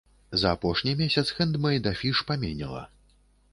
[0.43, 2.83] За апошні месяц хэндмэйд-афіш паменела.